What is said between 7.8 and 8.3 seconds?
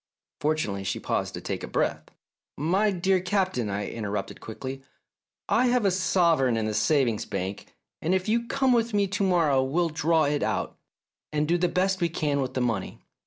and if